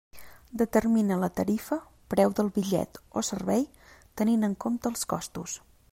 Determina 0.61 1.17
la 1.23 1.27
tarifa, 1.39 1.77
preu 2.15 2.33
del 2.39 2.49
bitllet 2.57 2.99
o 3.21 3.25
servei, 3.29 3.63
tenint 4.23 4.49
en 4.49 4.57
compte 4.67 4.93
els 4.95 5.07
costos. 5.15 5.59